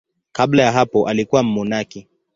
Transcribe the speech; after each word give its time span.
Kabla 0.31 0.63
ya 0.63 0.71
hapo 0.71 1.07
alikuwa 1.07 1.43
mmonaki. 1.43 2.07